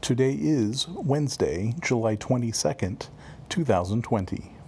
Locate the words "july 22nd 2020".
1.78-4.59